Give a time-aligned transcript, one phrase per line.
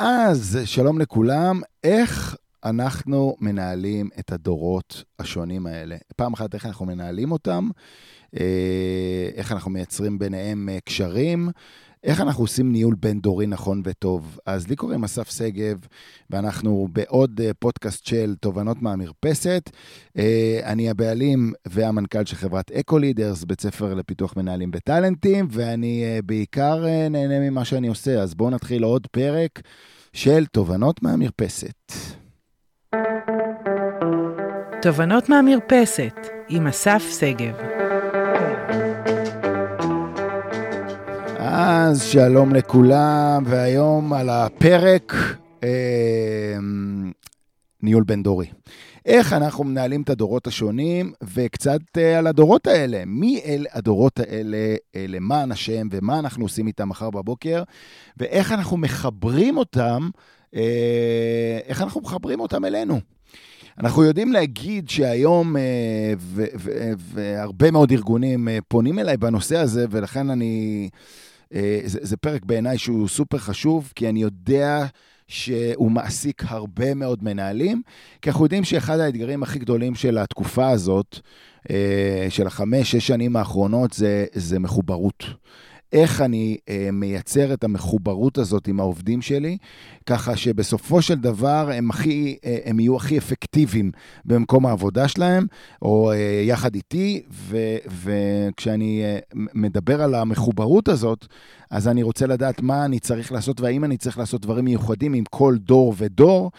[0.00, 5.96] אז שלום לכולם, איך אנחנו מנהלים את הדורות השונים האלה?
[6.16, 7.68] פעם אחת, איך אנחנו מנהלים אותם,
[8.40, 11.48] אה, איך אנחנו מייצרים ביניהם אה, קשרים,
[12.08, 14.38] איך אנחנו עושים ניהול בין-דורי נכון וטוב.
[14.46, 15.78] אז לי קוראים אסף שגב,
[16.30, 19.70] ואנחנו בעוד אה, פודקאסט של תובנות מהמרפסת.
[20.64, 27.64] אני הבעלים והמנכ"ל של חברת אקו-לידרס, בית ספר לפיתוח מנהלים וטאלנטים, ואני בעיקר נהנה ממה
[27.64, 28.22] שאני עושה.
[28.22, 29.60] אז בואו נתחיל עוד פרק.
[30.12, 31.92] של תובנות מהמרפסת.
[34.82, 36.14] תובנות מהמרפסת
[36.48, 37.87] עם אסף שגב.
[41.70, 45.14] אז שלום לכולם, והיום על הפרק
[45.64, 46.56] אה,
[47.82, 48.46] ניהול בין דורי.
[49.06, 53.02] איך אנחנו מנהלים את הדורות השונים, וקצת אה, על הדורות האלה.
[53.06, 54.56] מי אל הדורות האלה,
[54.96, 57.62] אה, למען השם, ומה אנחנו עושים איתם מחר בבוקר,
[58.16, 60.08] ואיך אנחנו מחברים אותם,
[60.54, 63.00] אה, איך אנחנו מחברים אותם אלינו.
[63.80, 65.56] אנחנו יודעים להגיד שהיום,
[66.98, 70.88] והרבה מאוד ארגונים פונים אליי בנושא הזה, ולכן אני...
[71.84, 74.86] זה, זה פרק בעיניי שהוא סופר חשוב, כי אני יודע
[75.28, 77.82] שהוא מעסיק הרבה מאוד מנהלים,
[78.22, 81.18] כי אנחנו יודעים שאחד האתגרים הכי גדולים של התקופה הזאת,
[81.70, 85.24] אה, של החמש, שש שנים האחרונות, זה, זה מחוברות.
[85.92, 89.56] איך אני אה, מייצר את המחוברות הזאת עם העובדים שלי,
[90.06, 93.90] ככה שבסופו של דבר הם, הכי, אה, הם יהיו הכי אפקטיביים
[94.24, 95.46] במקום העבודה שלהם,
[95.82, 101.26] או אה, יחד איתי, ו, וכשאני אה, מדבר על המחוברות הזאת,
[101.70, 105.24] אז אני רוצה לדעת מה אני צריך לעשות, והאם אני צריך לעשות דברים מיוחדים עם
[105.30, 106.50] כל דור ודור.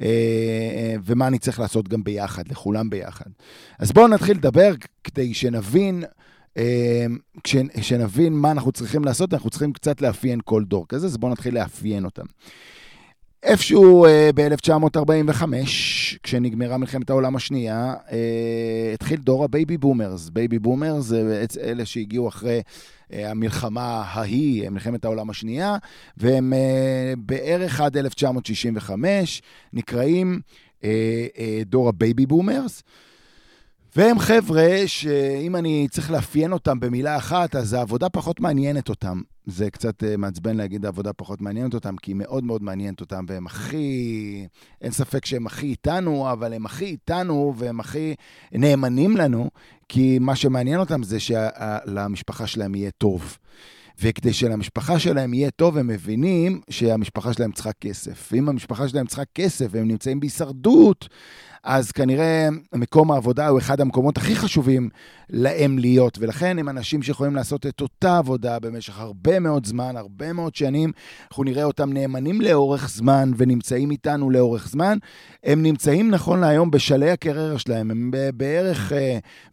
[0.00, 3.30] אה, אה, ומה אני צריך לעשות גם ביחד, לכולם ביחד.
[3.78, 4.72] אז בואו נתחיל לדבר
[5.04, 6.04] כדי שנבין
[7.42, 11.54] כשנבין מה אנחנו צריכים לעשות, אנחנו צריכים קצת לאפיין כל דור כזה, אז בואו נתחיל
[11.54, 12.24] לאפיין אותם.
[13.46, 15.42] איפשהו אה, ב-1945,
[16.22, 20.28] כשנגמרה מלחמת העולם השנייה, אה, התחיל דור ה baby boomers.
[20.28, 22.60] baby boomers זה אלה שהגיעו אחרי
[23.12, 25.76] אה, המלחמה ההיא, מלחמת העולם השנייה,
[26.16, 26.52] והם
[27.18, 29.42] בערך עד 1965
[29.72, 30.40] נקראים
[31.66, 32.82] דור הבייבי בומרס.
[33.96, 39.20] והם חבר'ה שאם אני צריך לאפיין אותם במילה אחת, אז העבודה פחות מעניינת אותם.
[39.46, 43.24] זה קצת אה, מעצבן להגיד העבודה פחות מעניינת אותם, כי היא מאוד מאוד מעניינת אותם,
[43.28, 44.46] והם הכי...
[44.80, 48.14] אין ספק שהם הכי איתנו, אבל הם הכי איתנו והם הכי
[48.52, 49.50] נאמנים לנו,
[49.88, 53.38] כי מה שמעניין אותם זה שלמשפחה שלהם יהיה טוב.
[54.00, 58.28] וכדי שלמשפחה שלהם יהיה טוב, הם מבינים שהמשפחה שלהם צריכה כסף.
[58.32, 61.08] ואם המשפחה שלהם צריכה כסף והם נמצאים בהישרדות,
[61.66, 64.88] אז כנראה מקום העבודה הוא אחד המקומות הכי חשובים
[65.30, 70.32] להם להיות, ולכן הם אנשים שיכולים לעשות את אותה עבודה במשך הרבה מאוד זמן, הרבה
[70.32, 70.92] מאוד שנים.
[71.30, 74.98] אנחנו נראה אותם נאמנים לאורך זמן ונמצאים איתנו לאורך זמן.
[75.44, 78.94] הם נמצאים נכון להיום בשלהי הקריירה שלהם, הם בערך uh,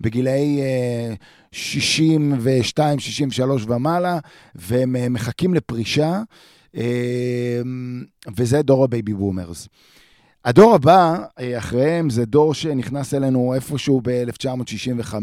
[0.02, 0.62] בגילאי...
[0.62, 4.20] אה, 62, 63 ומעלה,
[4.56, 6.22] והם אה, מחכים לפרישה,
[6.76, 6.80] אה,
[8.38, 9.68] וזה דור הבייבי בומרס.
[10.46, 15.16] הדור הבא אה, אחריהם זה דור שנכנס אלינו איפשהו ב-1965,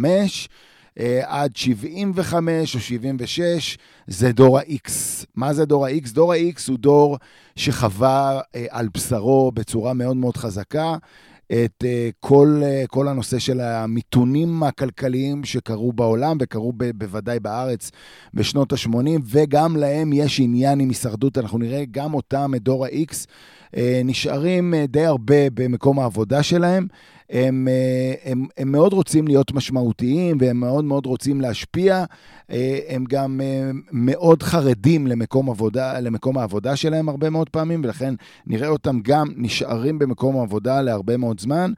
[0.98, 4.90] אה, עד 75 או 76, זה דור ה-X.
[5.34, 6.12] מה זה דור ה-X?
[6.12, 7.18] דור ה-X הוא דור
[7.56, 10.96] שחווה אה, על בשרו בצורה מאוד מאוד חזקה
[11.52, 11.84] את
[12.20, 17.90] כל, כל הנושא של המיתונים הכלכליים שקרו בעולם וקרו ב, בוודאי בארץ
[18.34, 21.38] בשנות ה-80, וגם להם יש עניין עם הישרדות.
[21.38, 23.26] אנחנו נראה גם אותם, את דור ה-X.
[23.76, 26.86] אה, נשארים אה, די הרבה במקום העבודה שלהם.
[27.30, 32.04] הם, אה, הם, הם מאוד רוצים להיות משמעותיים והם מאוד מאוד רוצים להשפיע.
[32.88, 33.40] הם גם
[33.92, 38.14] מאוד חרדים למקום, עבודה, למקום העבודה שלהם הרבה מאוד פעמים, ולכן
[38.46, 41.72] נראה אותם גם נשארים במקום העבודה להרבה מאוד זמן.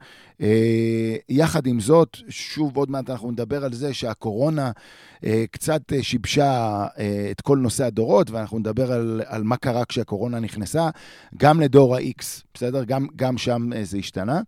[1.29, 4.71] יחד עם זאת, שוב, עוד מעט אנחנו נדבר על זה שהקורונה
[5.51, 6.85] קצת שיבשה
[7.31, 10.89] את כל נושא הדורות, ואנחנו נדבר על, על מה קרה כשהקורונה נכנסה,
[11.37, 12.23] גם לדור ה-X,
[12.53, 12.83] בסדר?
[12.83, 14.41] גם, גם שם זה השתנה.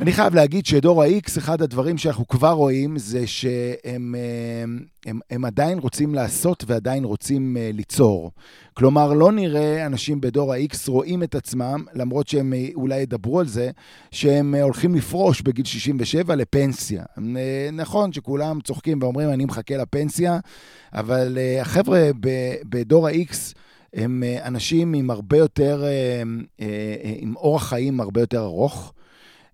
[0.00, 3.54] אני חייב להגיד שדור ה-X, אחד הדברים שאנחנו כבר רואים זה שהם
[3.84, 8.30] הם, הם, הם עדיין רוצים לעשות ועדיין רוצים uh, ליצור.
[8.74, 13.46] כלומר, לא נראה אנשים בדור ה-X רואים את עצמם, למרות שהם uh, אולי ידברו על
[13.46, 13.70] זה,
[14.10, 17.04] שהם הולכים לפרוש בגיל 67 לפנסיה.
[17.72, 20.38] נכון שכולם צוחקים ואומרים, אני מחכה לפנסיה,
[20.92, 22.10] אבל החבר'ה
[22.64, 23.34] בדור ה-X...
[23.94, 25.84] הם אנשים עם הרבה יותר,
[27.20, 28.92] עם אורח חיים הרבה יותר ארוך.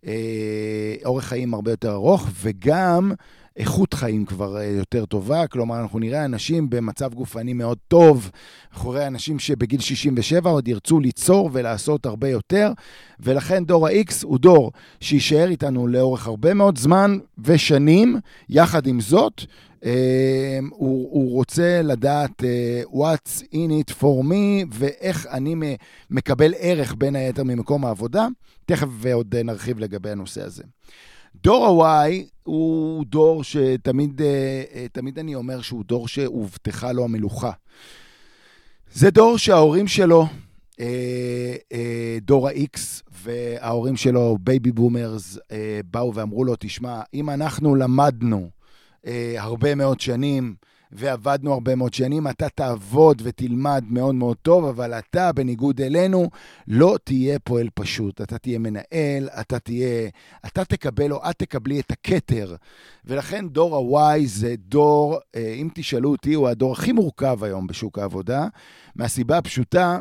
[0.07, 3.13] אה, אורך חיים הרבה יותר ארוך, וגם
[3.57, 8.31] איכות חיים כבר יותר טובה, כלומר, אנחנו נראה אנשים במצב גופני מאוד טוב,
[8.75, 12.73] אנחנו נראה אנשים שבגיל 67 עוד ירצו ליצור ולעשות הרבה יותר,
[13.21, 18.21] ולכן דור ה-X הוא דור שיישאר איתנו לאורך הרבה מאוד זמן ושנים.
[18.49, 19.45] יחד עם זאת,
[20.71, 25.77] הוא, הוא רוצה לדעת uh, what's in it for me ואיך אני
[26.11, 28.29] מקבל ערך בין היתר ממקום העבודה.
[28.67, 30.63] תכף ועוד נרחיב לגבי הנושא הזה.
[31.43, 32.13] דור ה-Y
[32.43, 34.25] הוא דור שתמיד uh,
[34.93, 37.51] תמיד אני אומר שהוא דור שהובטחה לו המלוכה.
[38.93, 40.27] זה דור שההורים שלו,
[42.23, 42.79] דור ה-X,
[43.23, 45.39] וההורים שלו, בייבי בומרס,
[45.91, 48.51] באו ואמרו לו, תשמע, אם אנחנו למדנו
[49.07, 50.55] אה, הרבה מאוד שנים,
[50.93, 56.31] ועבדנו הרבה מאוד שנים, אתה תעבוד ותלמד מאוד מאוד טוב, אבל אתה, בניגוד אלינו,
[56.69, 58.21] לא תהיה פועל פשוט.
[58.21, 60.09] אתה תהיה מנהל, אתה תהיה...
[60.47, 62.55] אתה תקבל או את תקבלי את הכתר.
[63.05, 67.99] ולכן דור ה-Y זה דור, אה, אם תשאלו אותי, הוא הדור הכי מורכב היום בשוק
[67.99, 68.47] העבודה,
[68.97, 69.99] מהסיבה הפשוטה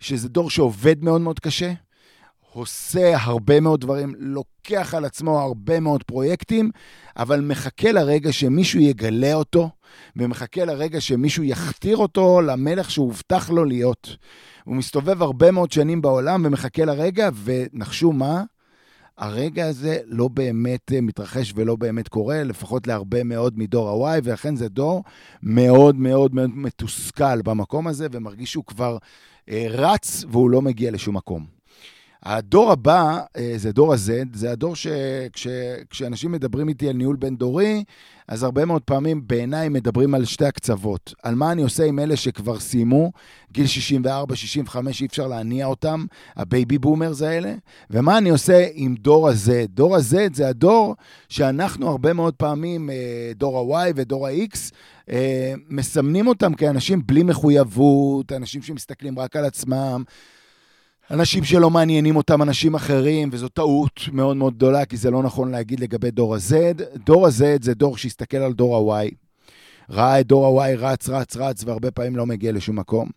[0.00, 1.72] שזה דור שעובד מאוד מאוד קשה.
[2.56, 6.70] עושה הרבה מאוד דברים, לוקח על עצמו הרבה מאוד פרויקטים,
[7.16, 9.70] אבל מחכה לרגע שמישהו יגלה אותו,
[10.16, 14.16] ומחכה לרגע שמישהו יכתיר אותו למלך שהובטח לו להיות.
[14.64, 18.44] הוא מסתובב הרבה מאוד שנים בעולם ומחכה לרגע, ונחשו מה?
[19.18, 24.68] הרגע הזה לא באמת מתרחש ולא באמת קורה, לפחות להרבה מאוד מדור ה-Y, ולכן זה
[24.68, 25.04] דור
[25.42, 28.98] מאוד מאוד מאוד מתוסכל במקום הזה, ומרגיש שהוא כבר
[29.48, 31.55] אה, רץ והוא לא מגיע לשום מקום.
[32.22, 37.84] הדור הבא אה, זה דור ה-Z, זה הדור שכשאנשים מדברים איתי על ניהול בין-דורי,
[38.28, 41.14] אז הרבה מאוד פעמים בעיניי מדברים על שתי הקצוות.
[41.22, 43.12] על מה אני עושה עם אלה שכבר סיימו,
[43.52, 46.04] גיל 64, 65, אי אפשר להניע אותם,
[46.36, 47.54] הבייבי בומרס האלה,
[47.90, 49.50] ומה אני עושה עם דור ה-Z.
[49.68, 50.94] דור ה-Z זה הדור
[51.28, 54.72] שאנחנו הרבה מאוד פעמים, אה, דור ה-Y ודור ה-X,
[55.10, 60.04] אה, מסמנים אותם כאנשים בלי מחויבות, אנשים שמסתכלים רק על עצמם.
[61.10, 65.50] אנשים שלא מעניינים אותם אנשים אחרים, וזו טעות מאוד מאוד גדולה, כי זה לא נכון
[65.50, 66.54] להגיד לגבי דור ה-Z.
[67.06, 69.10] דור ה-Z זה דור שהסתכל על דור ה-Y,
[69.90, 73.08] ראה את דור ה-Y רץ, רץ, רץ, והרבה פעמים לא מגיע לשום מקום.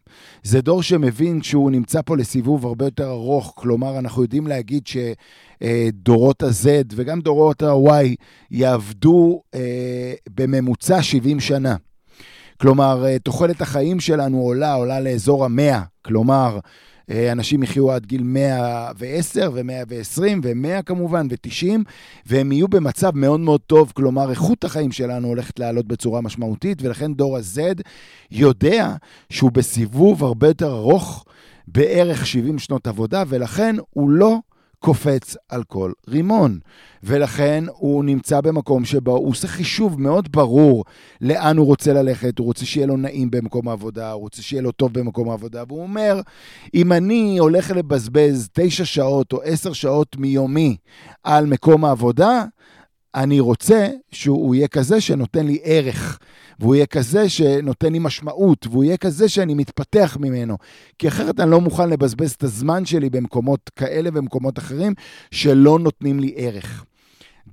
[0.43, 6.43] זה דור שמבין שהוא נמצא פה לסיבוב הרבה יותר ארוך, כלומר, אנחנו יודעים להגיד שדורות
[6.43, 8.15] ה-Z וגם דורות ה-Y
[8.51, 11.75] יעבדו אה, בממוצע 70 שנה.
[12.61, 15.81] כלומר, אה, תוחלת החיים שלנו עולה, עולה לאזור המאה.
[16.01, 16.59] כלומר,
[17.11, 21.79] אנשים יחיו עד גיל 110 ו-120 ו-100 כמובן ו-90,
[22.25, 27.13] והם יהיו במצב מאוד מאוד טוב, כלומר איכות החיים שלנו הולכת לעלות בצורה משמעותית, ולכן
[27.13, 27.81] דור ה-Z
[28.31, 28.95] יודע
[29.29, 31.25] שהוא בסיבוב הרבה יותר ארוך,
[31.67, 34.37] בערך 70 שנות עבודה, ולכן הוא לא
[34.79, 36.59] קופץ על כל רימון.
[37.03, 40.85] ולכן הוא נמצא במקום שבו הוא עושה חישוב מאוד ברור
[41.21, 44.71] לאן הוא רוצה ללכת, הוא רוצה שיהיה לו נעים במקום העבודה, הוא רוצה שיהיה לו
[44.71, 46.21] טוב במקום העבודה, והוא אומר,
[46.73, 50.77] אם אני הולך לבזבז תשע שעות או עשר שעות מיומי
[51.23, 52.43] על מקום העבודה,
[53.15, 56.19] אני רוצה שהוא יהיה כזה שנותן לי ערך.
[56.59, 60.57] והוא יהיה כזה שנותן לי משמעות, והוא יהיה כזה שאני מתפתח ממנו.
[60.99, 64.93] כי אחרת אני לא מוכן לבזבז את הזמן שלי במקומות כאלה ומקומות אחרים
[65.31, 66.85] שלא נותנים לי ערך.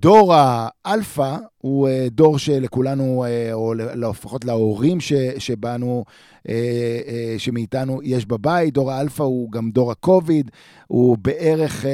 [0.01, 4.99] דור האלפא הוא אה, דור שלכולנו, אה, או לפחות להורים
[5.39, 6.05] שבנו,
[6.49, 8.75] אה, שמאיתנו יש בבית.
[8.75, 10.51] דור האלפא הוא גם דור הקוביד,
[10.87, 11.85] הוא בערך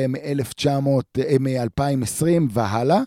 [1.40, 3.02] מ-2020 והלאה.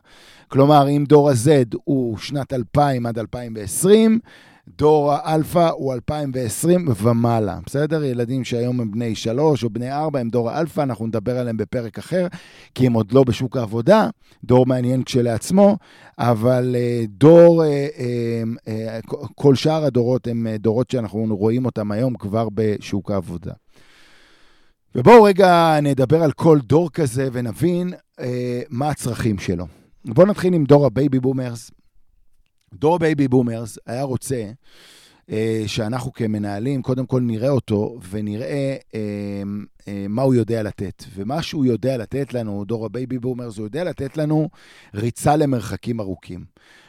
[0.48, 4.20] כלומר, אם דור ה-Z הוא שנת 2000 עד 2020,
[4.68, 8.04] דור האלפא הוא 2020 ומעלה, בסדר?
[8.04, 11.98] ילדים שהיום הם בני 3 או בני 4 הם דור האלפא, אנחנו נדבר עליהם בפרק
[11.98, 12.28] אחר,
[12.76, 14.10] כי הם עוד לא בשוק העבודה,
[14.44, 15.78] דור מעניין כשלעצמו,
[16.20, 22.48] אבל אה, דור, אה, אה, כל שאר הדורות הם דורות שאנחנו רואים אותם היום כבר
[22.54, 23.54] בשוק העבודה.
[24.96, 27.94] ובואו רגע נדבר על כל דור כזה ונבין
[28.70, 29.66] מה הצרכים שלו.
[30.06, 31.72] בואו נתחיל עם דור הבייבי בומרס.
[32.80, 34.52] דור הבייבי בומרס היה רוצה
[35.32, 39.44] אה, שאנחנו כמנהלים, קודם כל נראה אותו ונראה אה,
[39.88, 41.04] אה, מה הוא יודע לתת.
[41.16, 44.50] ומה שהוא יודע לתת לנו, דור הבייבי בומרס, הוא יודע לתת לנו
[44.94, 46.46] ריצה למרחקים ארוכים.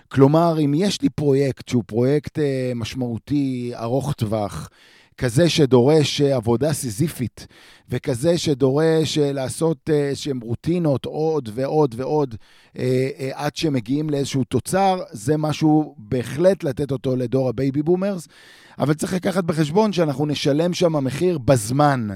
[0.08, 4.68] כלומר, אם יש לי פרויקט שהוא פרויקט אה, משמעותי, ארוך טווח,
[5.18, 7.46] כזה שדורש אה, עבודה סיזיפית,
[7.88, 12.34] וכזה שדורש אה, לעשות איזשהן רוטינות עוד ועוד ועוד
[12.78, 18.28] אה, אה, עד שמגיעים לאיזשהו תוצר, זה משהו בהחלט לתת אותו לדור הבייבי בומרס.
[18.78, 22.08] אבל צריך לקחת בחשבון שאנחנו נשלם שם מחיר בזמן.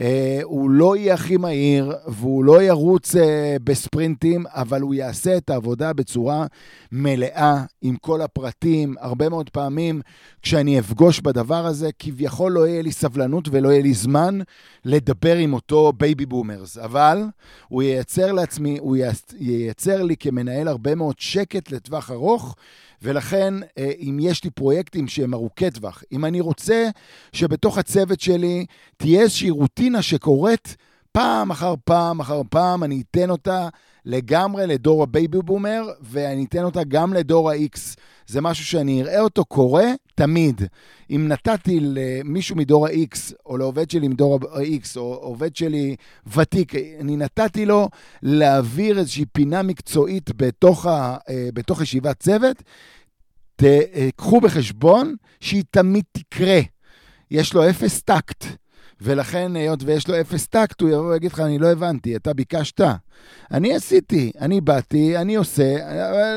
[0.00, 0.02] אה,
[0.42, 3.18] הוא לא יהיה הכי מהיר והוא לא ירוץ אה,
[3.64, 6.46] בספרינטים, אבל הוא יעשה את העבודה בצורה
[6.92, 8.94] מלאה, עם כל הפרטים.
[9.00, 10.00] הרבה מאוד פעמים
[10.42, 14.38] כשאני אפגוש בדבר הזה, כביכול לא יהיה לי סבלנות ולא יהיה לי זמן
[14.84, 16.78] לדבר עם אותו בייבי בומרס.
[16.78, 17.24] אבל
[17.68, 18.96] הוא ייצר לעצמי, הוא
[19.38, 22.54] ייצר לי כמנהל הרבה מאוד שקט לטווח ארוך.
[23.02, 26.88] ולכן, אה, אם יש לי פרויקטים שהם ארוכי טווח, אם אני רוצה
[27.32, 30.76] שבתוך הצוות שלי תהיה איזושהי רוטינה שקורית
[31.12, 33.68] פעם אחר פעם אחר פעם, אני אתן אותה
[34.04, 37.96] לגמרי לדור הבייבי בומר, ואני אתן אותה גם לדור ה-X.
[38.26, 40.62] זה משהו שאני אראה אותו קורה תמיד.
[41.10, 45.96] אם נתתי למישהו מדור ה-X, או לעובד שלי מדור ה-X, או עובד שלי
[46.36, 47.88] ותיק, אני נתתי לו
[48.22, 52.62] להעביר איזושהי פינה מקצועית בתוך, ה, אה, בתוך ישיבת צוות,
[53.56, 56.60] תקחו בחשבון שהיא תמיד תקרה.
[57.30, 58.44] יש לו אפס טקט.
[59.00, 62.80] ולכן, היות ויש לו אפס טקט, הוא יבוא ויגיד לך, אני לא הבנתי, אתה ביקשת.
[63.50, 65.76] אני עשיתי, אני באתי, אני עושה,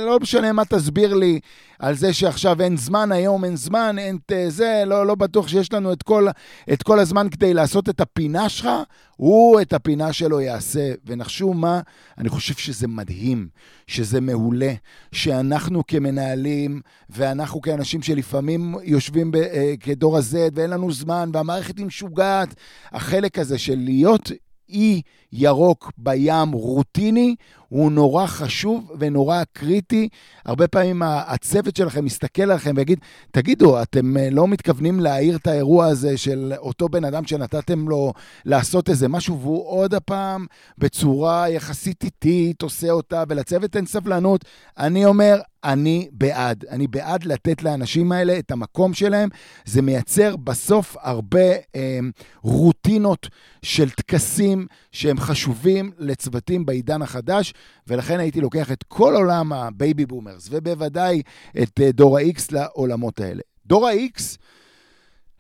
[0.05, 1.39] לא משנה מה תסביר לי
[1.79, 4.17] על זה שעכשיו אין זמן, היום אין זמן, אין
[4.47, 6.27] זה, לא, לא בטוח שיש לנו את כל,
[6.73, 8.69] את כל הזמן כדי לעשות את הפינה שלך,
[9.15, 10.93] הוא את הפינה שלו יעשה.
[11.05, 11.81] ונחשו מה,
[12.17, 13.47] אני חושב שזה מדהים,
[13.87, 14.73] שזה מעולה,
[15.11, 21.85] שאנחנו כמנהלים, ואנחנו כאנשים שלפעמים יושבים ב, אה, כדור ה-Z ואין לנו זמן, והמערכת היא
[21.85, 22.55] משוגעת,
[22.91, 24.31] החלק הזה של להיות
[24.69, 25.01] אי
[25.33, 27.35] ירוק בים רוטיני
[27.69, 30.09] הוא נורא חשוב ונורא קריטי.
[30.45, 32.99] הרבה פעמים הצוות שלכם מסתכל עליכם ויגיד,
[33.31, 38.13] תגידו, אתם אה, לא מתכוונים להעיר את האירוע הזה של אותו בן אדם שנתתם לו
[38.45, 40.45] לעשות איזה משהו, והוא עוד הפעם
[40.77, 44.45] בצורה יחסית איטית עושה אותה, ולצוות אין סבלנות.
[44.77, 46.65] אני אומר, אני בעד.
[46.69, 49.29] אני בעד לתת לאנשים האלה את המקום שלהם.
[49.65, 51.99] זה מייצר בסוף הרבה אה,
[52.41, 53.27] רוטינות
[53.61, 57.53] של טקסים שהם חשובים לצוותים בעידן החדש,
[57.87, 61.21] ולכן הייתי לוקח את כל עולם הבייבי בומרס, ובוודאי
[61.61, 63.41] את אה, דור ה-X לעולמות האלה.
[63.65, 64.21] דור ה-X,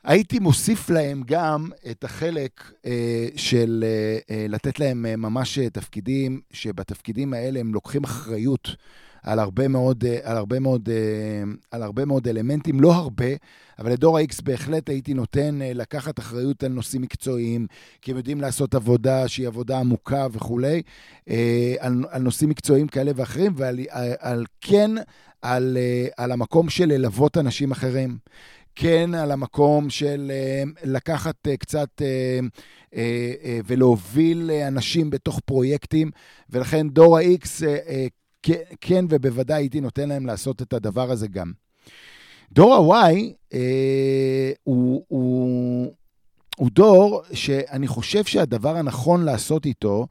[0.03, 6.41] הייתי מוסיף להם גם את החלק אה, של אה, אה, לתת להם אה, ממש תפקידים,
[6.51, 8.69] שבתפקידים האלה הם לוקחים אחריות.
[9.23, 13.25] על הרבה מאוד, אה, על הרבה מאוד, אה, על הרבה מאוד אלמנטים, לא הרבה,
[13.79, 17.67] אבל לדור ה-X בהחלט הייתי נותן אה, לקחת אחריות על נושאים מקצועיים,
[18.01, 20.81] כי הם יודעים לעשות עבודה שהיא עבודה עמוקה וכולי,
[21.79, 23.79] על, על נושאים מקצועיים כאלה ואחרים, ועל
[24.19, 24.91] על, כן,
[25.41, 25.77] על,
[26.17, 28.17] על המקום של ללוות אנשים אחרים.
[28.75, 30.31] כן על המקום של
[30.83, 32.01] לקחת קצת
[33.65, 36.11] ולהוביל אנשים בתוך פרויקטים,
[36.49, 37.63] ולכן דור ה-X
[38.81, 41.51] כן, ובוודאי הייתי נותן להם לעשות את הדבר הזה גם.
[42.51, 43.15] דור ה-Y
[43.53, 45.93] אה, הוא, הוא,
[46.57, 50.07] הוא דור שאני חושב שהדבר הנכון לעשות איתו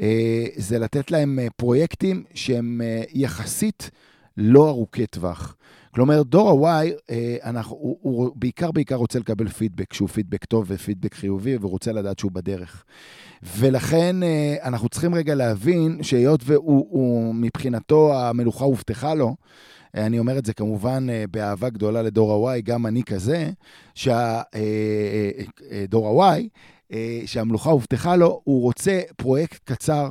[0.00, 3.90] אה, זה לתת להם אה, פרויקטים שהם אה, יחסית
[4.36, 5.56] לא ארוכי טווח.
[5.94, 11.14] כלומר, דור ה-Y, אה, הוא, הוא בעיקר בעיקר רוצה לקבל פידבק, שהוא פידבק טוב ופידבק
[11.14, 12.84] חיובי, ורוצה לדעת שהוא בדרך.
[13.56, 17.34] ולכן אה, אנחנו צריכים רגע להבין שהיות והוא, הוא,
[18.14, 19.36] המלוכה הובטחה לו,
[19.94, 23.50] אני אומר את זה כמובן אה, באהבה גדולה לדור ה-Y, גם אני כזה,
[23.94, 24.22] שדור
[26.22, 26.48] ה-Y,
[27.26, 30.08] שהמלוכה הובטחה לו, הוא רוצה פרויקט קצר.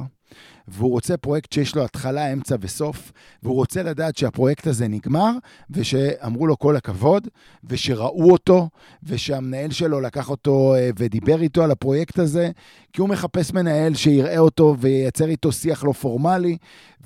[0.72, 3.12] והוא רוצה פרויקט שיש לו התחלה, אמצע וסוף,
[3.44, 5.32] והוא רוצה לדעת שהפרויקט הזה נגמר,
[5.70, 7.28] ושאמרו לו כל הכבוד,
[7.64, 8.70] ושראו אותו,
[9.04, 12.52] ושהמנהל שלו לקח אותו אה, ודיבר איתו על הפרויקט הזה,
[12.94, 16.58] כי הוא מחפש מנהל שיראה אותו וייצר איתו שיח לא פורמלי,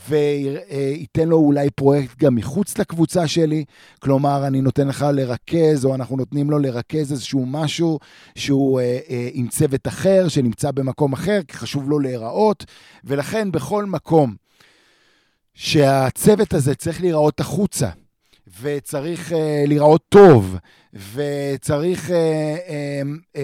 [0.09, 3.65] וייתן לו אולי פרויקט גם מחוץ לקבוצה שלי.
[3.99, 7.99] כלומר, אני נותן לך לרכז, או אנחנו נותנים לו לרכז איזשהו משהו
[8.35, 12.65] שהוא אה, אה, עם צוות אחר, שנמצא במקום אחר, כי חשוב לו להיראות.
[13.03, 14.35] ולכן, בכל מקום
[15.53, 17.89] שהצוות הזה צריך להיראות החוצה,
[18.61, 19.35] וצריך uh,
[19.67, 20.57] להיראות טוב,
[21.13, 23.39] וצריך uh, uh, uh,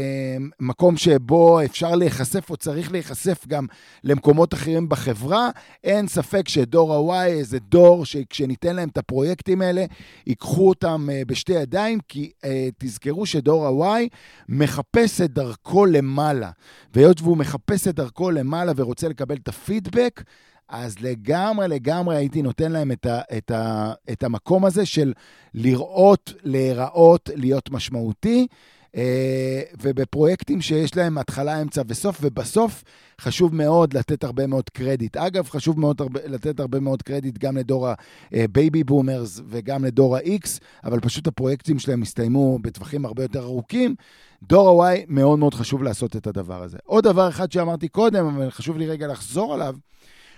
[0.60, 3.65] מקום שבו אפשר להיחשף, או צריך להיחשף גם
[4.03, 5.50] למקומות אחרים בחברה,
[5.84, 9.86] אין ספק שדור ה-Y זה דור שכשניתן להם את הפרויקטים האלה,
[10.27, 12.48] ייקחו אותם uh, בשתי ידיים, כי uh,
[12.79, 14.08] תזכרו שדור ה-Y
[14.50, 16.50] מחפש את דרכו למעלה.
[16.93, 20.24] והיות והוא מחפש את דרכו למעלה ורוצה לקבל את הפידבק,
[20.71, 25.13] אז לגמרי, לגמרי הייתי נותן להם את, ה, את, ה, את המקום הזה של
[25.53, 28.47] לראות, להיראות, להיות משמעותי.
[28.95, 32.83] אה, ובפרויקטים שיש להם התחלה, אמצע וסוף, ובסוף
[33.21, 35.17] חשוב מאוד לתת הרבה מאוד קרדיט.
[35.17, 37.87] אגב, חשוב מאוד הרבה, לתת הרבה מאוד קרדיט גם לדור
[38.31, 43.95] הבייבי בומרס וגם לדור ה-X, אבל פשוט הפרויקטים שלהם הסתיימו בטווחים הרבה יותר ארוכים.
[44.43, 46.77] דור ה-Y, מאוד מאוד חשוב לעשות את הדבר הזה.
[46.85, 49.75] עוד דבר אחד שאמרתי קודם, אבל חשוב לי רגע לחזור עליו,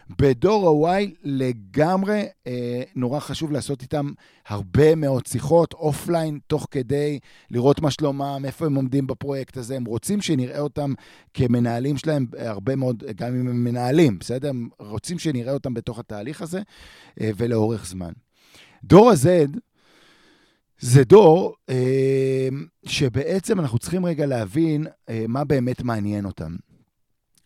[0.10, 4.12] בדור ה-Y לגמרי אה, נורא חשוב לעשות איתם
[4.48, 7.20] הרבה מאוד שיחות אופליין, תוך כדי
[7.52, 9.76] לראות מה שלומם, איפה הם עומדים בפרויקט הזה.
[9.76, 10.94] הם רוצים שנראה אותם
[11.34, 14.50] כמנהלים שלהם הרבה מאוד, גם אם הם מנהלים, בסדר?
[14.50, 16.62] הם רוצים שנראה אותם בתוך התהליך הזה
[17.22, 18.12] אה, ולאורך זמן.
[18.84, 19.58] דור ה-Z
[20.80, 22.50] זה דור אה,
[22.86, 26.56] שבעצם אנחנו צריכים רגע להבין אה, מה באמת מעניין אותם.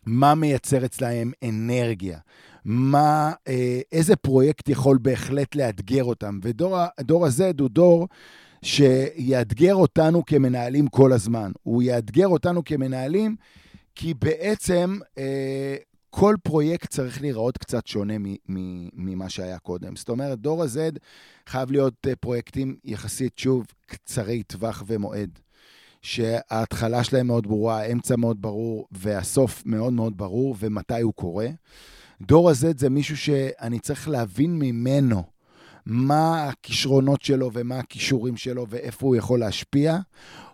[0.08, 2.18] מה מייצר אצלהם אנרגיה,
[2.64, 6.38] מה, אה, איזה פרויקט יכול בהחלט לאתגר אותם.
[6.42, 6.76] ודור
[7.26, 8.08] ה-Z הוא דור
[8.62, 11.52] שיאתגר אותנו כמנהלים כל הזמן.
[11.62, 13.36] הוא יאתגר אותנו כמנהלים
[13.94, 15.76] כי בעצם אה,
[16.10, 18.14] כל פרויקט צריך להיראות קצת שונה
[18.94, 19.96] ממה שהיה קודם.
[19.96, 20.98] זאת אומרת, דור ה-Z
[21.46, 25.38] חייב להיות אה, פרויקטים יחסית, שוב, קצרי טווח ומועד.
[26.02, 31.48] שההתחלה שלהם מאוד ברורה, האמצע מאוד ברור, והסוף מאוד מאוד ברור, ומתי הוא קורה.
[32.22, 35.22] דור הזה זה מישהו שאני צריך להבין ממנו
[35.86, 39.98] מה הכישרונות שלו ומה הכישורים שלו ואיפה הוא יכול להשפיע.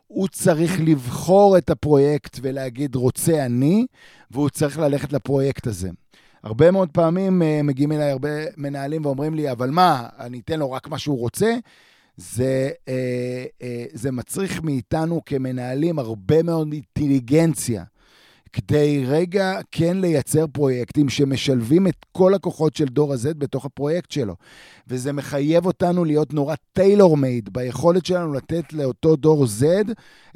[0.06, 3.86] הוא צריך לבחור את הפרויקט ולהגיד, רוצה אני,
[4.30, 5.90] והוא צריך ללכת לפרויקט הזה.
[6.42, 10.72] הרבה מאוד פעמים uh, מגיעים אליי הרבה מנהלים ואומרים לי, אבל מה, אני אתן לו
[10.72, 11.54] רק מה שהוא רוצה?
[12.16, 17.84] זה, אה, אה, זה מצריך מאיתנו כמנהלים הרבה מאוד אינטליגנציה.
[18.54, 24.34] כדי רגע כן לייצר פרויקטים שמשלבים את כל הכוחות של דור ה-Z בתוך הפרויקט שלו.
[24.88, 29.64] וזה מחייב אותנו להיות נורא טיילור מייד ביכולת שלנו לתת לאותו דור Z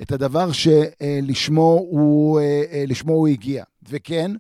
[0.03, 3.65] את הדבר שלשמו הוא, אה, אה, הוא הגיע.
[3.89, 4.31] וכן,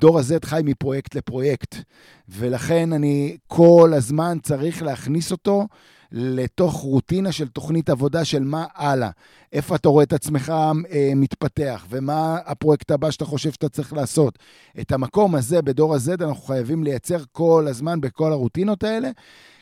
[0.00, 1.76] דור ה-Z חי מפרויקט לפרויקט,
[2.28, 5.66] ולכן אני כל הזמן צריך להכניס אותו
[6.12, 9.10] לתוך רוטינה של תוכנית עבודה של מה הלאה.
[9.52, 10.52] איפה אתה רואה את עצמך
[10.92, 14.38] אה, מתפתח, ומה הפרויקט הבא שאתה חושב שאתה צריך לעשות.
[14.80, 19.10] את המקום הזה בדור ה-Z אנחנו חייבים לייצר כל הזמן בכל הרוטינות האלה.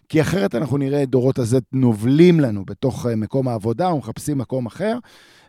[0.09, 4.67] כי אחרת אנחנו נראה את דורות הזה נובלים לנו בתוך אה, מקום העבודה ומחפשים מקום
[4.67, 4.99] אחר.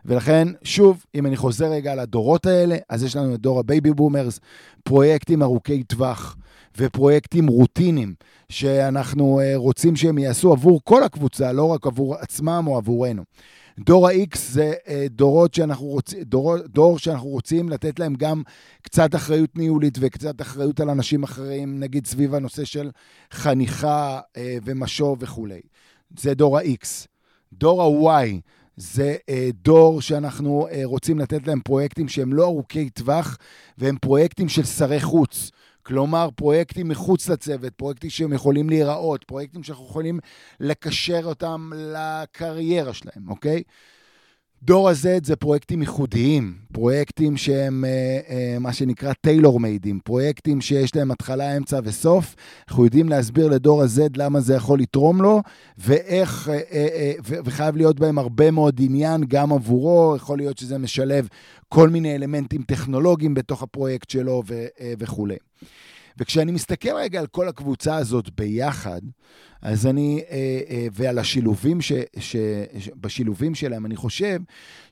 [0.04, 3.92] ולכן, שוב, אם אני חוזר רגע על הדורות האלה, אז יש לנו את דור הבייבי
[3.92, 4.40] בומרס,
[4.84, 6.36] פרויקטים ארוכי טווח
[6.76, 8.14] ופרויקטים רוטינים
[8.48, 13.22] שאנחנו אה, רוצים שהם יעשו עבור כל הקבוצה, לא רק עבור עצמם או עבורנו.
[13.78, 18.42] דור ה-X זה אה, דורות שאנחנו רוצים, דור, דור שאנחנו רוצים לתת להם גם
[18.82, 22.90] קצת אחריות ניהולית וקצת אחריות על אנשים אחרים, נגיד סביב הנושא של
[23.30, 25.60] חניכה אה, ומשוב וכולי.
[26.18, 27.06] זה דור ה-X.
[27.52, 28.40] דור ה-Y
[28.76, 29.16] זה
[29.62, 33.36] דור שאנחנו רוצים לתת להם פרויקטים שהם לא ארוכי טווח,
[33.78, 35.50] והם פרויקטים של שרי חוץ.
[35.90, 40.18] כלומר, פרויקטים מחוץ לצוות, פרויקטים שהם יכולים להיראות, פרויקטים שאנחנו יכולים
[40.60, 43.62] לקשר אותם לקריירה שלהם, אוקיי?
[44.62, 50.96] דור ה-Z זה פרויקטים ייחודיים, פרויקטים שהם אה, אה, מה שנקרא טיילור מיידים, פרויקטים שיש
[50.96, 52.34] להם התחלה, אמצע וסוף.
[52.68, 55.42] אנחנו יודעים להסביר לדור ה-Z למה זה יכול לתרום לו,
[55.78, 57.12] ואיך, אה, אה, אה,
[57.44, 61.28] וחייב להיות בהם הרבה מאוד עניין גם עבורו, יכול להיות שזה משלב
[61.68, 65.36] כל מיני אלמנטים טכנולוגיים בתוך הפרויקט שלו ו, אה, וכולי.
[66.20, 69.00] וכשאני מסתכל רגע על כל הקבוצה הזאת ביחד,
[69.62, 72.36] אז אני, אה, אה, ועל השילובים, ש, ש,
[72.78, 74.40] ש, בשילובים שלהם, אני חושב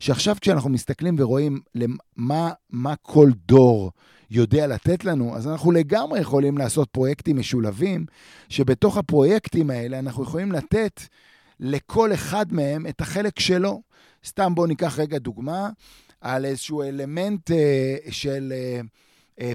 [0.00, 3.90] שעכשיו כשאנחנו מסתכלים ורואים למה, מה כל דור
[4.30, 8.06] יודע לתת לנו, אז אנחנו לגמרי יכולים לעשות פרויקטים משולבים,
[8.48, 11.00] שבתוך הפרויקטים האלה אנחנו יכולים לתת
[11.60, 13.82] לכל אחד מהם את החלק שלו.
[14.26, 15.70] סתם בואו ניקח רגע דוגמה
[16.20, 18.52] על איזשהו אלמנט אה, של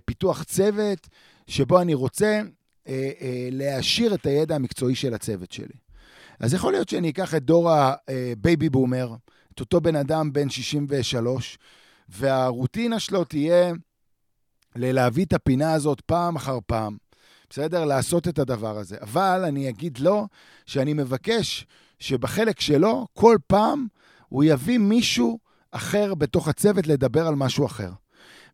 [0.06, 1.08] פיתוח צוות,
[1.48, 2.42] שבו אני רוצה
[2.88, 5.76] אה, אה, להעשיר את הידע המקצועי של הצוות שלי.
[6.40, 9.16] אז יכול להיות שאני אקח את דור ה baby boomer,
[9.54, 11.58] את אותו בן אדם בן 63,
[12.10, 13.74] והרוטינה שלו תהיה
[14.76, 16.98] להביא את הפינה הזאת פעם אחר פעם,
[17.50, 17.86] בסדר?
[17.86, 18.98] לעשות את הדבר הזה.
[19.02, 20.28] אבל אני אגיד לו
[20.66, 21.66] שאני מבקש
[22.00, 23.88] שבחלק שלו, כל פעם
[24.30, 25.40] הוא יביא מישהו
[25.72, 27.92] אחר בתוך הצוות לדבר על משהו אחר.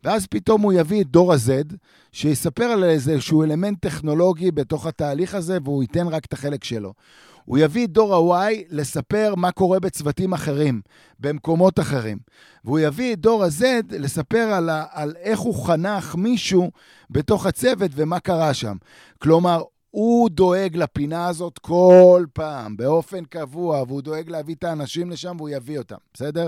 [0.04, 1.76] ואז פתאום הוא יביא את דור ה-Z,
[2.12, 6.94] שיספר על איזשהו אלמנט טכנולוגי בתוך התהליך הזה, והוא ייתן רק את החלק שלו.
[7.46, 10.82] הוא יביא את דור ה-Y לספר מה קורה בצוותים אחרים,
[11.20, 12.18] במקומות אחרים.
[12.64, 16.72] והוא יביא את דור ה-Z לספר על, ה- על איך הוא חנך מישהו
[17.10, 18.78] בתוך הצוות ומה קרה שם.
[19.22, 25.36] כלומר, הוא דואג לפינה הזאת כל פעם, באופן קבוע, והוא דואג להביא את האנשים לשם
[25.38, 26.48] והוא יביא אותם, בסדר?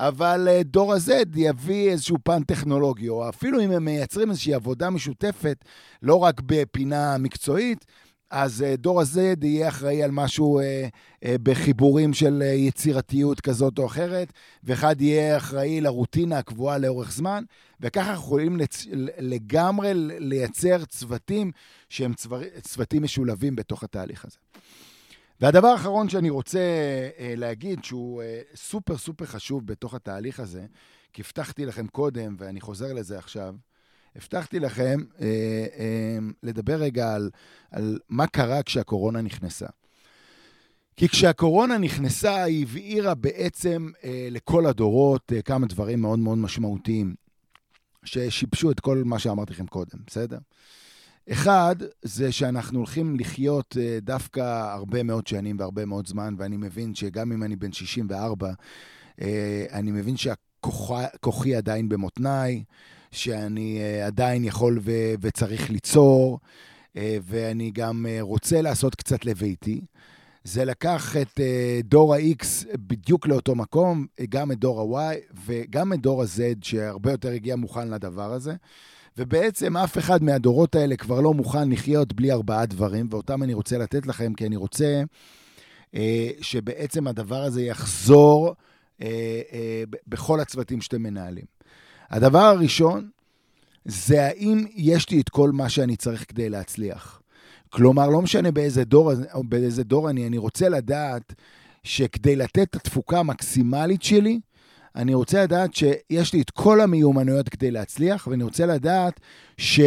[0.00, 4.90] אבל אה, דור ה-Z יביא איזשהו פן טכנולוגי, או אפילו אם הם מייצרים איזושהי עבודה
[4.90, 5.64] משותפת,
[6.02, 7.86] לא רק בפינה מקצועית,
[8.30, 10.88] אז אה, דור ה-Z יהיה אחראי על משהו אה,
[11.24, 14.32] אה, בחיבורים של אה, יצירתיות כזאת או אחרת,
[14.64, 17.44] ואחד יהיה אחראי לרוטינה הקבועה לאורך זמן,
[17.80, 18.86] וככה אנחנו יכולים לצ...
[19.18, 21.52] לגמרי לייצר צוותים
[21.88, 22.40] שהם צוור...
[22.60, 24.38] צוותים משולבים בתוך התהליך הזה.
[25.40, 26.58] והדבר האחרון שאני רוצה
[27.18, 30.66] אה, להגיד, שהוא אה, סופר סופר חשוב בתוך התהליך הזה,
[31.12, 33.54] כי הבטחתי לכם קודם, ואני חוזר לזה עכשיו,
[34.16, 35.26] הבטחתי לכם אה,
[35.78, 37.30] אה, לדבר רגע על,
[37.70, 39.66] על מה קרה כשהקורונה נכנסה.
[40.96, 47.14] כי כשהקורונה נכנסה, היא הבהירה בעצם אה, לכל הדורות אה, כמה דברים מאוד מאוד משמעותיים,
[48.04, 50.38] ששיבשו את כל מה שאמרתי לכם קודם, בסדר?
[51.32, 56.94] אחד, זה שאנחנו הולכים לחיות אה, דווקא הרבה מאוד שנים והרבה מאוד זמן, ואני מבין
[56.94, 58.52] שגם אם אני בן 64,
[59.20, 62.64] אה, אני מבין שהכוחי עדיין במותניי,
[63.12, 66.38] שאני uh, עדיין יכול ו- וצריך ליצור,
[67.22, 69.80] ואני גם רוצה לעשות קצת לביתי.
[70.44, 71.40] זה לקח את
[71.84, 75.16] דור ה-X בדיוק לאותו מקום, גם את דור ה-Y
[75.46, 78.54] וגם את דור ה-Z, שהרבה יותר הגיע מוכן לדבר הזה.
[79.20, 83.78] ובעצם אף אחד מהדורות האלה כבר לא מוכן לחיות בלי ארבעה דברים, ואותם אני רוצה
[83.78, 85.02] לתת לכם, כי אני רוצה
[85.94, 88.54] אה, שבעצם הדבר הזה יחזור
[89.02, 91.44] אה, אה, בכל הצוותים שאתם מנהלים.
[92.10, 93.10] הדבר הראשון
[93.84, 97.22] זה האם יש לי את כל מה שאני צריך כדי להצליח.
[97.70, 101.34] כלומר, לא משנה באיזה דור, באיזה דור אני, אני רוצה לדעת
[101.82, 104.40] שכדי לתת את התפוקה המקסימלית שלי,
[104.96, 109.20] אני רוצה לדעת שיש לי את כל המיומנויות כדי להצליח, ואני רוצה לדעת
[109.56, 109.80] ש...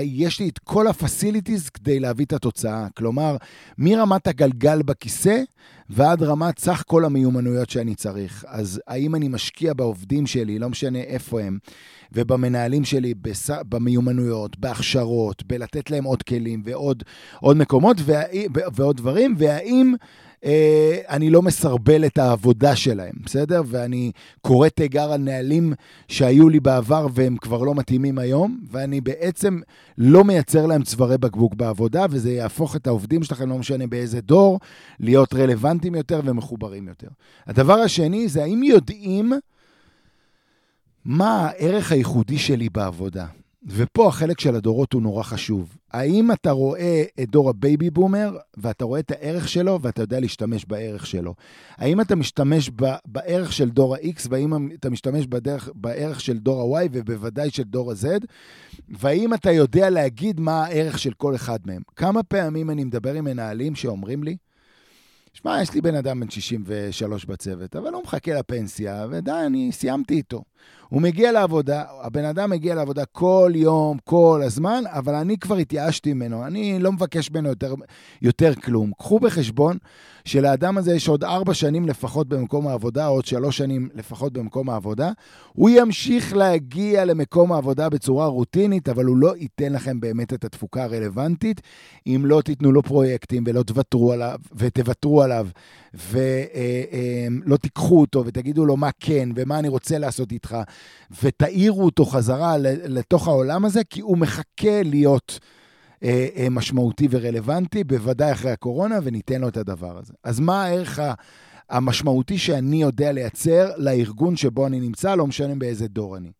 [0.00, 2.86] יש לי את כל הפסיליטיז כדי להביא את התוצאה.
[2.96, 3.36] כלומר,
[3.78, 5.42] מרמת הגלגל בכיסא
[5.90, 8.44] ועד רמת סך כל המיומנויות שאני צריך.
[8.48, 11.58] אז האם אני משקיע בעובדים שלי, לא משנה איפה הם,
[12.12, 13.50] ובמנהלים שלי, בס...
[13.68, 17.02] במיומנויות, בהכשרות, בלתת להם עוד כלים ועוד
[17.56, 18.22] מקומות וה...
[18.74, 19.94] ועוד דברים, והאם...
[20.46, 23.62] אה, אני לא מסרבל את העבודה שלהם, בסדר?
[23.66, 25.72] ואני קורא תיגר על נהלים
[26.08, 29.60] שהיו לי בעבר והם כבר לא מתאימים היום, ואני בעצם
[29.98, 34.60] לא מייצר להם צווארי בקבוק בעבודה, וזה יהפוך את העובדים שלכם, לא משנה באיזה דור,
[35.00, 37.08] להיות רלוונטיים יותר ומחוברים יותר.
[37.46, 39.32] הדבר השני זה האם יודעים
[41.04, 43.26] מה הערך הייחודי שלי בעבודה.
[43.68, 45.76] ופה החלק של הדורות הוא נורא חשוב.
[45.92, 50.20] האם אתה רואה את דור ה baby boomer, ואתה רואה את הערך שלו, ואתה יודע
[50.20, 51.34] להשתמש בערך שלו?
[51.76, 56.78] האם אתה משתמש ב, בערך של דור ה-X, והאם אתה משתמש בדרך, בערך של דור
[56.78, 58.06] ה-Y, ובוודאי של דור ה-Z?
[58.88, 61.82] והאם אתה יודע להגיד מה הערך של כל אחד מהם?
[61.96, 64.36] כמה פעמים אני מדבר עם מנהלים שאומרים לי,
[65.32, 70.14] שמע, יש לי בן אדם בן 63 בצוות, אבל הוא מחכה לפנסיה, ודי, אני סיימתי
[70.14, 70.42] איתו.
[70.88, 76.12] הוא מגיע לעבודה, הבן אדם מגיע לעבודה כל יום, כל הזמן, אבל אני כבר התייאשתי
[76.12, 77.74] ממנו, אני לא מבקש ממנו יותר,
[78.22, 78.92] יותר כלום.
[78.98, 79.76] קחו בחשבון
[80.26, 85.10] שלאדם הזה יש עוד ארבע שנים לפחות במקום העבודה, עוד שלוש שנים לפחות במקום העבודה.
[85.52, 90.84] הוא ימשיך להגיע למקום העבודה בצורה רוטינית, אבל הוא לא ייתן לכם באמת את התפוקה
[90.84, 91.60] הרלוונטית,
[92.06, 95.46] אם לא תיתנו לו פרויקטים ולא תוותרו עליו, ותוותרו עליו,
[96.10, 96.20] ולא
[96.54, 100.45] אה, אה, תיקחו אותו ותגידו לו מה כן ומה אני רוצה לעשות איתך,
[101.22, 102.56] ותעירו אותו חזרה
[102.88, 105.40] לתוך העולם הזה, כי הוא מחכה להיות...
[106.02, 110.12] אה, אה, משמעותי ורלוונטי, בוודאי אחרי הקורונה, וניתן לו את הדבר הזה.
[110.24, 111.00] אז מה הערך
[111.70, 116.32] המשמעותי שאני יודע לייצר לארגון שבו אני נמצא, לא משנה באיזה דור אני.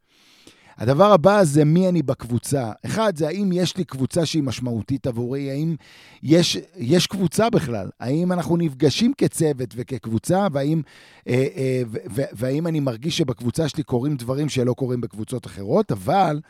[0.78, 2.72] הדבר הבא זה מי אני בקבוצה.
[2.86, 5.76] אחד, זה האם יש לי קבוצה שהיא משמעותית עבורי, האם
[6.22, 10.82] יש, יש קבוצה בכלל, האם אנחנו נפגשים כצוות וכקבוצה, והאם,
[11.28, 11.82] אה, אה,
[12.32, 16.40] והאם אני מרגיש שבקבוצה שלי קורים דברים שלא קורים בקבוצות אחרות, אבל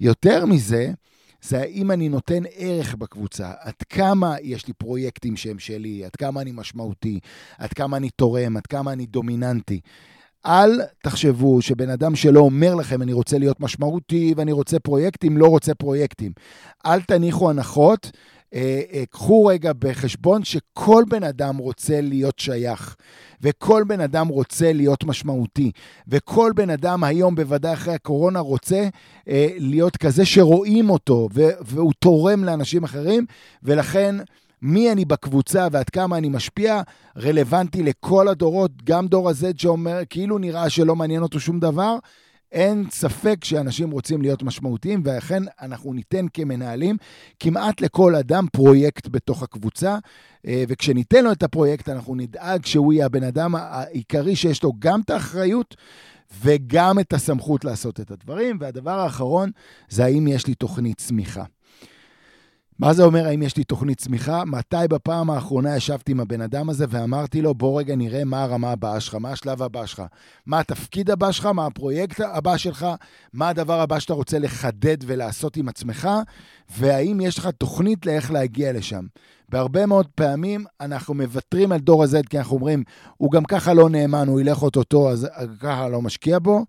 [0.00, 0.92] יותר מזה,
[1.42, 6.40] זה האם אני נותן ערך בקבוצה, עד כמה יש לי פרויקטים שהם שלי, עד כמה
[6.40, 7.20] אני משמעותי,
[7.58, 9.80] עד כמה אני תורם, עד כמה אני דומיננטי.
[10.46, 15.46] אל תחשבו שבן אדם שלא אומר לכם, אני רוצה להיות משמעותי ואני רוצה פרויקטים, לא
[15.46, 16.32] רוצה פרויקטים.
[16.86, 18.10] אל תניחו הנחות
[18.54, 22.96] אה, אה, קחו רגע בחשבון שכל בן אדם רוצה להיות שייך,
[23.42, 25.70] וכל בן אדם רוצה להיות משמעותי,
[26.08, 28.88] וכל בן אדם היום, בוודאי אחרי הקורונה, רוצה
[29.28, 31.28] אה, להיות כזה שרואים אותו,
[31.64, 33.26] והוא תורם לאנשים אחרים,
[33.62, 34.16] ולכן...
[34.62, 36.82] מי אני בקבוצה ועד כמה אני משפיע,
[37.16, 41.96] רלוונטי לכל הדורות, גם דור ה-Z שאומר, כאילו נראה שלא מעניין אותו שום דבר,
[42.52, 46.96] אין ספק שאנשים רוצים להיות משמעותיים, ולכן אנחנו ניתן כמנהלים
[47.40, 49.98] כמעט לכל אדם פרויקט בתוך הקבוצה,
[50.46, 55.00] אה, וכשניתן לו את הפרויקט, אנחנו נדאג שהוא יהיה הבן אדם העיקרי שיש לו גם
[55.00, 55.76] את האחריות,
[56.42, 58.56] וגם את הסמכות לעשות את הדברים.
[58.60, 59.50] והדבר האחרון
[59.88, 61.44] זה האם יש לי תוכנית צמיחה.
[62.78, 64.44] מה זה אומר, האם יש לי תוכנית צמיחה?
[64.44, 68.72] מתי בפעם האחרונה ישבתי עם הבן אדם הזה ואמרתי לו, בוא רגע נראה מה הרמה
[68.72, 70.02] הבאה שלך, מה השלב הבא שלך,
[70.46, 72.86] מה התפקיד הבא שלך, מה הפרויקט הבא שלך,
[73.32, 76.08] מה הדבר הבא שאתה רוצה לחדד ולעשות עם עצמך,
[76.78, 79.06] והאם יש לך תוכנית לאיך להגיע לשם.
[79.52, 82.82] בהרבה מאוד פעמים אנחנו מוותרים על דור ה-Z, כי אנחנו אומרים,
[83.16, 85.28] הוא גם ככה לא נאמן, הוא ילך אוטוטו, אז
[85.60, 86.64] ככה לא משקיע בו.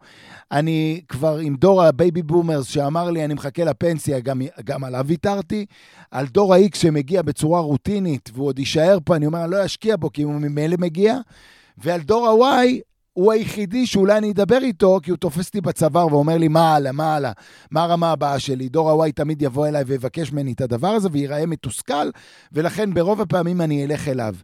[0.51, 5.05] אני כבר עם דור ה baby boomers שאמר לי, אני מחכה לפנסיה, גם, גם עליו
[5.07, 5.65] ויתרתי.
[6.11, 9.95] על דור ה-X שמגיע בצורה רוטינית, והוא עוד יישאר פה, אני אומר, אני לא אשקיע
[9.95, 11.17] בו, כי הוא ממילא מגיע.
[11.77, 16.37] ועל דור ה-Y, הוא היחידי שאולי אני אדבר איתו, כי הוא תופס אותי בצוואר ואומר
[16.37, 17.31] לי, מה הלאה, מה הלאה,
[17.71, 18.69] מה הרמה הבאה שלי.
[18.69, 22.09] דור הוואי תמיד יבוא אליי ויבקש ממני את הדבר הזה וייראה מתוסכל,
[22.51, 24.35] ולכן ברוב הפעמים אני אלך אליו.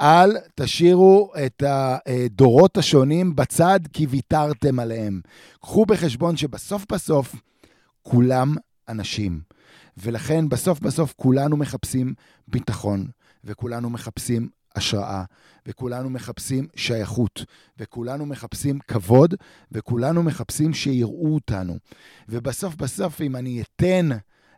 [0.00, 5.20] אל תשאירו את הדורות השונים בצד כי ויתרתם עליהם.
[5.60, 7.34] קחו בחשבון שבסוף בסוף
[8.02, 8.54] כולם
[8.88, 9.40] אנשים.
[9.96, 12.14] ולכן בסוף בסוף כולנו מחפשים
[12.48, 13.06] ביטחון,
[13.44, 15.24] וכולנו מחפשים השראה,
[15.66, 17.44] וכולנו מחפשים שייכות,
[17.78, 19.34] וכולנו מחפשים כבוד,
[19.72, 21.76] וכולנו מחפשים שיראו אותנו.
[22.28, 24.08] ובסוף בסוף, אם אני אתן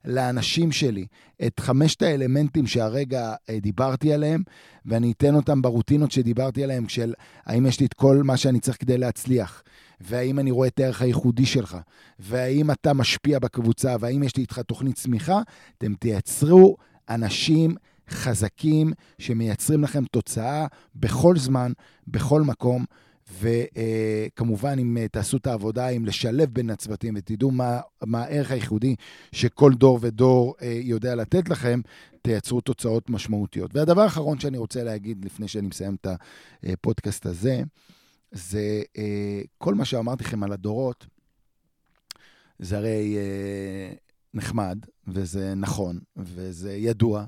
[0.05, 1.07] לאנשים שלי
[1.47, 4.43] את חמשת האלמנטים שהרגע אה, דיברתי עליהם,
[4.85, 7.15] ואני אתן אותם ברוטינות שדיברתי עליהם, של
[7.47, 9.63] האם יש לי את כל מה שאני צריך כדי להצליח,
[10.01, 11.77] והאם אני רואה את הערך הייחודי שלך,
[12.19, 15.41] והאם אתה משפיע בקבוצה, והאם יש לי איתך תוכנית צמיחה,
[15.79, 16.77] אתם תייצרו
[17.09, 17.75] אנשים
[18.13, 21.73] חזקים שמייצרים לכם תוצאה בכל זמן,
[22.07, 22.85] בכל מקום.
[23.41, 28.97] וכמובן, אם אה, תעשו את העבודה, אם לשלב בין הצוותים ותדעו מה, מה הערך הייחודי
[29.33, 31.81] שכל דור ודור אה, יודע לתת לכם,
[32.23, 33.77] תייצרו תוצאות משמעותיות.
[33.77, 36.07] והדבר האחרון שאני רוצה להגיד לפני שאני מסיים את
[36.63, 37.63] הפודקאסט הזה,
[38.33, 41.07] זה אה, כל מה שאמרתי לכם על הדורות,
[42.59, 43.17] זה הרי
[44.35, 47.25] נחמד, וזה נכון, וזה ידוע,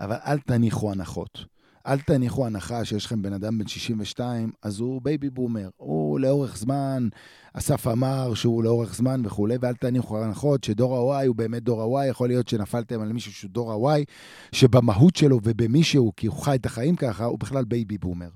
[0.00, 1.44] אבל אל תניחו הנחות.
[1.86, 5.68] אל תניחו הנחה שיש לכם בן אדם בן 62, אז הוא baby boomer.
[5.76, 7.08] הוא לאורך זמן,
[7.52, 12.06] אסף אמר שהוא לאורך זמן וכולי, ואל תניחו הנחות שדור ה-Y הוא באמת דור ה-Y,
[12.06, 14.04] יכול להיות שנפלתם על מישהו שהוא דור ה-Y,
[14.52, 18.28] שבמהות שלו ובמישהו, כי הוא חי את החיים ככה, הוא בכלל baby boomer.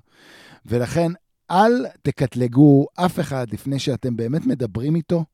[0.66, 1.12] ולכן,
[1.50, 5.24] אל תקטלגו אף אחד לפני שאתם באמת מדברים איתו,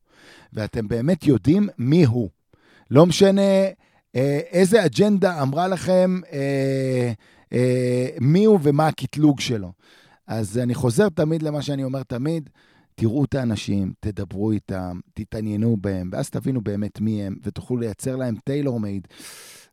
[0.53, 2.29] ואתם באמת יודעים מי הוא.
[2.91, 3.41] לא משנה
[4.51, 7.11] איזה אג'נדה אמרה לכם אה,
[7.53, 9.71] אה, מי הוא ומה הקטלוג שלו.
[10.27, 12.49] אז אני חוזר תמיד למה שאני אומר תמיד,
[12.95, 18.35] תראו את האנשים, תדברו איתם, תתעניינו בהם, ואז תבינו באמת מי הם, ותוכלו לייצר להם
[18.43, 19.07] טיילור מייד,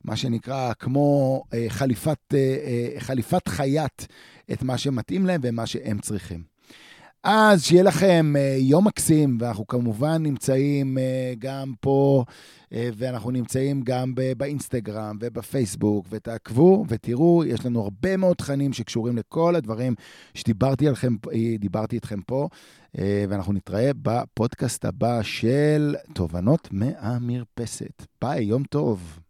[0.05, 4.03] מה שנקרא כמו אה, חליפת, אה, אה, חליפת חייט,
[4.53, 6.54] את מה שמתאים להם ומה שהם צריכים.
[7.25, 11.01] אז שיהיה לכם uh, יום מקסים, ואנחנו כמובן נמצאים uh,
[11.39, 12.25] גם פה,
[12.71, 19.57] uh, ואנחנו נמצאים גם באינסטגרם ובפייסבוק, ותעקבו ותראו, יש לנו הרבה מאוד תכנים שקשורים לכל
[19.57, 19.95] הדברים
[20.35, 21.17] שדיברתי עליכם,
[21.59, 22.49] דיברתי איתכם פה,
[23.29, 28.07] ואנחנו נתראה בפודקאסט הבא של תובנות מהמרפסת.
[28.23, 29.24] ביי, יום טוב.